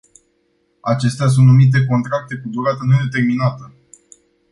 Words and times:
Acestea 0.81 1.27
sunt 1.27 1.45
numite 1.45 1.83
contracte 1.85 2.35
cu 2.35 2.49
durată 2.49 2.85
nedeterminată. 2.85 3.73